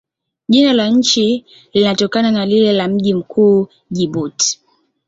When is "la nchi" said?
0.73-1.45